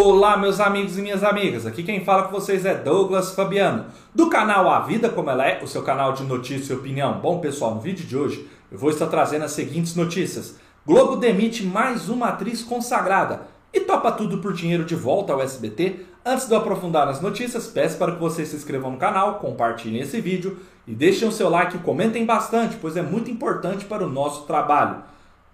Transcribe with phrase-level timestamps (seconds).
[0.00, 1.66] Olá, meus amigos e minhas amigas.
[1.66, 5.60] Aqui quem fala com vocês é Douglas Fabiano, do canal A Vida Como Ela É,
[5.60, 7.18] o seu canal de notícia e opinião.
[7.18, 10.54] Bom, pessoal, no vídeo de hoje eu vou estar trazendo as seguintes notícias:
[10.86, 13.40] Globo demite mais uma atriz consagrada
[13.74, 16.06] e topa tudo por dinheiro de volta ao SBT.
[16.24, 20.02] Antes de eu aprofundar nas notícias, peço para que vocês se inscrevam no canal, compartilhem
[20.02, 24.06] esse vídeo e deixem o seu like e comentem bastante, pois é muito importante para
[24.06, 25.02] o nosso trabalho.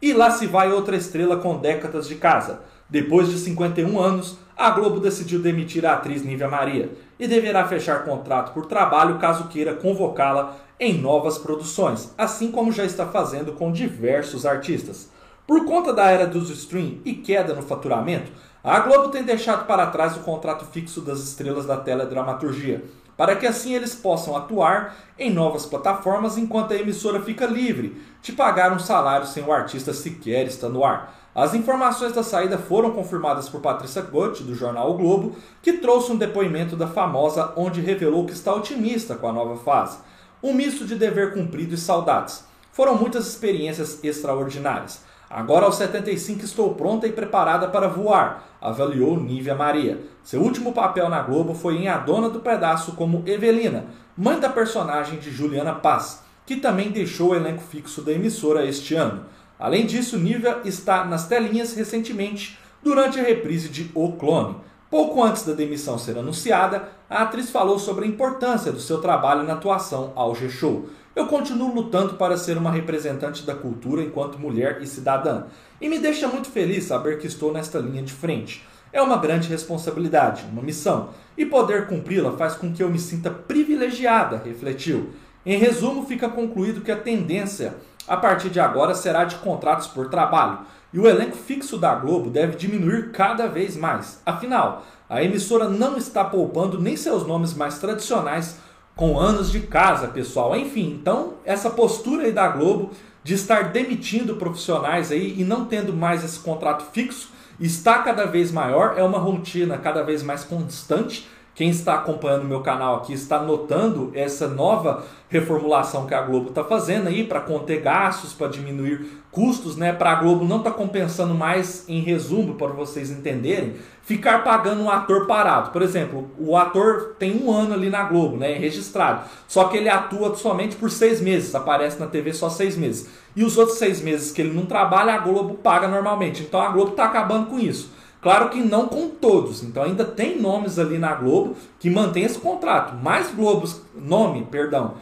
[0.03, 2.61] E lá se vai outra estrela com décadas de casa.
[2.95, 8.05] Depois de 51 anos, a Globo decidiu demitir a atriz Nívia Maria e deverá fechar
[8.05, 13.73] contrato por trabalho caso queira convocá-la em novas produções, assim como já está fazendo com
[13.73, 15.11] diversos artistas.
[15.45, 18.31] Por conta da era dos stream e queda no faturamento,
[18.63, 22.85] a Globo tem deixado para trás o contrato fixo das estrelas da teledramaturgia,
[23.17, 28.33] para que assim eles possam atuar em novas plataformas enquanto a emissora fica livre de
[28.33, 31.15] pagar um salário sem o artista sequer estar no ar.
[31.35, 36.13] As informações da saída foram confirmadas por Patrícia Gotti, do jornal o Globo, que trouxe
[36.13, 39.99] um depoimento da famosa onde revelou que está otimista com a nova fase.
[40.41, 42.45] Um misto de dever cumprido e saudades.
[42.71, 45.01] Foram muitas experiências extraordinárias.
[45.35, 50.01] Agora aos 75 estou pronta e preparada para voar, avaliou Nívia Maria.
[50.23, 54.49] Seu último papel na Globo foi em A Dona do Pedaço como Evelina, mãe da
[54.49, 59.25] personagem de Juliana Paz, que também deixou o elenco fixo da emissora este ano.
[59.59, 64.55] Além disso, Nívia está nas telinhas recentemente durante a reprise de O Clone.
[64.91, 69.43] Pouco antes da demissão ser anunciada, a atriz falou sobre a importância do seu trabalho
[69.43, 70.89] na atuação ao G-Show.
[71.17, 75.45] Eu continuo lutando para ser uma representante da cultura enquanto mulher e cidadã,
[75.81, 78.65] e me deixa muito feliz saber que estou nesta linha de frente.
[78.93, 83.31] É uma grande responsabilidade, uma missão, e poder cumpri-la faz com que eu me sinta
[83.31, 85.11] privilegiada, refletiu.
[85.45, 87.75] Em resumo, fica concluído que a tendência
[88.07, 90.59] a partir de agora será de contratos por trabalho,
[90.93, 94.23] e o elenco fixo da Globo deve diminuir cada vez mais.
[94.25, 98.59] Afinal, a emissora não está poupando nem seus nomes mais tradicionais
[98.95, 100.57] com anos de casa, pessoal.
[100.57, 102.93] Enfim, então essa postura aí da Globo
[103.25, 108.53] de estar demitindo profissionais aí e não tendo mais esse contrato fixo está cada vez
[108.53, 113.13] maior, é uma rotina cada vez mais constante quem está acompanhando o meu canal aqui
[113.13, 118.49] está notando essa nova reformulação que a Globo está fazendo aí para conter gastos, para
[118.49, 119.93] diminuir custos, né?
[119.93, 124.91] Para a Globo não está compensando mais, em resumo, para vocês entenderem, ficar pagando um
[124.91, 125.71] ator parado.
[125.71, 128.55] Por exemplo, o ator tem um ano ali na Globo, né?
[128.55, 129.25] Registrado.
[129.47, 133.09] Só que ele atua somente por seis meses, aparece na TV só seis meses.
[133.37, 136.43] E os outros seis meses que ele não trabalha, a Globo paga normalmente.
[136.43, 137.93] Então a Globo está acabando com isso.
[138.25, 142.39] Claro que não com todos, então ainda tem nomes ali na Globo que mantém esse
[142.39, 142.97] contrato.
[142.97, 144.95] Mais Globos, nome, perdão,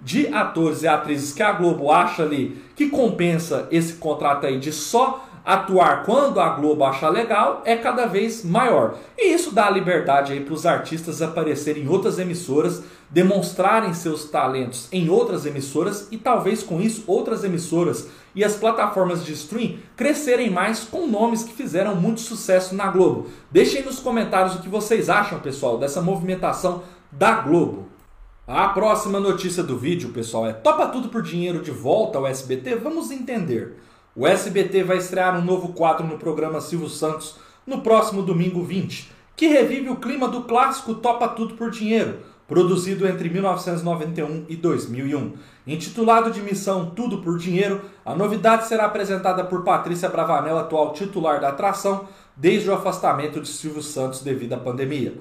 [0.00, 4.72] de atores e atrizes que a Globo acha ali que compensa esse contrato aí de
[4.72, 8.96] só atuar quando a Globo achar legal é cada vez maior.
[9.16, 14.88] E isso dá liberdade aí para os artistas aparecerem em outras emissoras, demonstrarem seus talentos
[14.90, 20.50] em outras emissoras e talvez com isso outras emissoras e as plataformas de stream crescerem
[20.50, 23.28] mais com nomes que fizeram muito sucesso na Globo.
[23.50, 27.95] Deixem nos comentários o que vocês acham, pessoal, dessa movimentação da Globo.
[28.48, 32.76] A próxima notícia do vídeo, pessoal, é Topa Tudo por Dinheiro de volta ao SBT?
[32.76, 33.74] Vamos entender.
[34.14, 37.34] O SBT vai estrear um novo quadro no programa Silvio Santos
[37.66, 43.04] no próximo domingo 20, que revive o clima do clássico Topa Tudo por Dinheiro, produzido
[43.08, 45.32] entre 1991 e 2001.
[45.66, 51.40] Intitulado de Missão Tudo por Dinheiro, a novidade será apresentada por Patrícia Bravanel, atual titular
[51.40, 55.14] da atração, desde o afastamento de Silvio Santos devido à pandemia.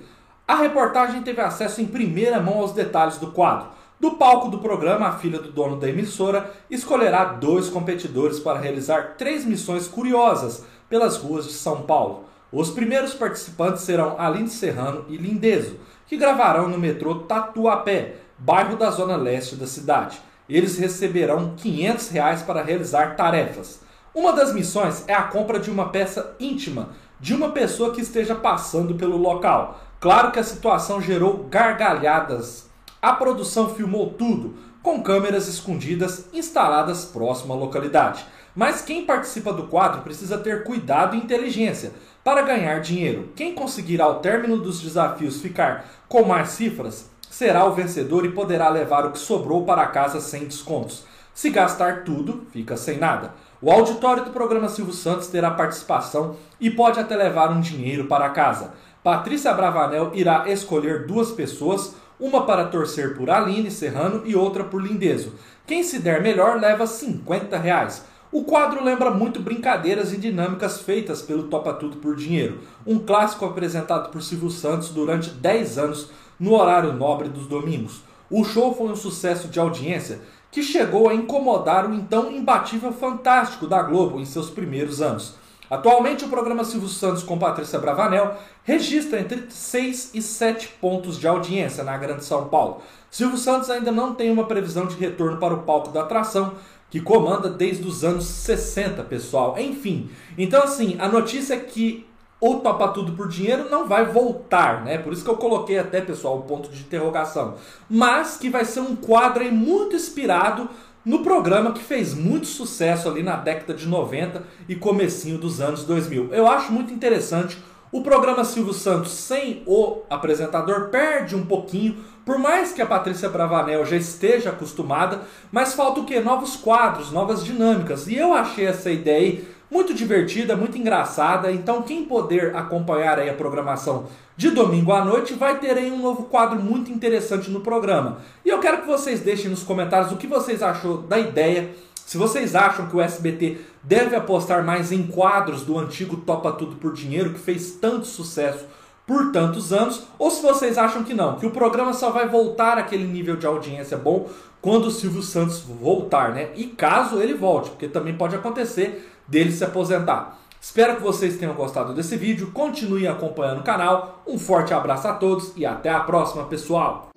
[0.47, 5.07] A reportagem teve acesso em primeira mão aos detalhes do quadro do palco do programa,
[5.07, 11.17] a filha do dono da emissora escolherá dois competidores para realizar três missões curiosas pelas
[11.17, 12.25] ruas de São Paulo.
[12.51, 18.91] Os primeiros participantes serão Aline Serrano e Lindezo, que gravarão no metrô Tatuapé, bairro da
[18.91, 20.19] zona leste da cidade.
[20.47, 23.81] Eles receberão 500 reais para realizar tarefas.
[24.13, 28.35] Uma das missões é a compra de uma peça íntima de uma pessoa que esteja
[28.35, 29.79] passando pelo local.
[29.99, 32.65] Claro que a situação gerou gargalhadas
[33.05, 38.25] a produção filmou tudo, com câmeras escondidas instaladas próximo à localidade.
[38.55, 41.91] Mas quem participa do quadro precisa ter cuidado e inteligência
[42.23, 43.31] para ganhar dinheiro.
[43.35, 48.69] Quem conseguir ao término dos desafios ficar com mais cifras será o vencedor e poderá
[48.69, 51.05] levar o que sobrou para casa sem descontos.
[51.31, 53.35] Se gastar tudo, fica sem nada.
[53.61, 58.29] O auditório do programa Silvio Santos terá participação e pode até levar um dinheiro para
[58.29, 58.73] casa.
[59.05, 64.81] Patrícia Bravanel irá escolher duas pessoas uma para torcer por Aline Serrano e outra por
[64.81, 65.33] Lindezo.
[65.67, 68.03] Quem se der melhor leva 50 reais.
[68.31, 73.45] O quadro lembra muito brincadeiras e dinâmicas feitas pelo Topa Tudo por Dinheiro, um clássico
[73.45, 76.09] apresentado por Silvio Santos durante 10 anos
[76.39, 78.01] no horário nobre dos domingos.
[78.27, 83.67] O show foi um sucesso de audiência que chegou a incomodar o então imbatível Fantástico
[83.67, 85.35] da Globo em seus primeiros anos.
[85.69, 91.27] Atualmente, o programa Silvio Santos com Patrícia Bravanel registra entre 6 e 7 pontos de
[91.27, 92.81] audiência na Grande São Paulo.
[93.09, 96.53] Silvio Santos ainda não tem uma previsão de retorno para o palco da atração,
[96.89, 99.55] que comanda desde os anos 60, pessoal.
[99.57, 102.05] Enfim, então assim, a notícia é que
[102.39, 104.97] o Topa Tudo por Dinheiro não vai voltar, né?
[104.97, 107.55] Por isso que eu coloquei até, pessoal, o ponto de interrogação.
[107.89, 110.69] Mas que vai ser um quadro muito inspirado
[111.05, 115.83] no programa que fez muito sucesso ali na década de 90 e comecinho dos anos
[115.83, 116.33] 2000.
[116.33, 117.57] Eu acho muito interessante
[117.91, 123.29] o programa Silvio Santos sem o apresentador perde um pouquinho, por mais que a Patrícia
[123.29, 125.21] Bravanel já esteja acostumada,
[125.51, 126.19] mas falta o que?
[126.19, 128.07] Novos quadros, novas dinâmicas.
[128.07, 131.51] E eu achei essa ideia muito divertida, muito engraçada.
[131.51, 134.05] Então, quem poder acompanhar aí a programação
[134.37, 138.19] de domingo à noite vai ter aí um novo quadro muito interessante no programa.
[138.43, 141.73] E eu quero que vocês deixem nos comentários o que vocês achou da ideia
[142.05, 146.75] se vocês acham que o SBT deve apostar mais em quadros do antigo Topa Tudo
[146.75, 148.63] por Dinheiro, que fez tanto sucesso
[149.07, 152.77] por tantos anos, ou se vocês acham que não, que o programa só vai voltar
[152.77, 154.29] àquele nível de audiência bom
[154.61, 156.49] quando o Silvio Santos voltar, né?
[156.55, 160.39] E caso ele volte, porque também pode acontecer dele se aposentar.
[160.61, 165.13] Espero que vocês tenham gostado desse vídeo, continuem acompanhando o canal, um forte abraço a
[165.13, 167.09] todos e até a próxima, pessoal!